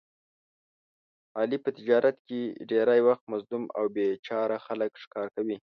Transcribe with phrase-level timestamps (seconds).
[1.39, 5.57] علي په تجارت کې ډېری وخت مظلوم او بې چاره خلک ښکار کوي.